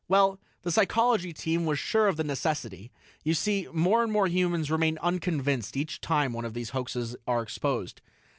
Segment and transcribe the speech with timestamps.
[0.07, 0.39] Well...
[0.63, 2.91] the Psychology Team was sure of the necessity.
[3.23, 7.43] You see, more and more humans remain unconvinced each time one of these hoaxes are
[7.43, 8.01] exposed.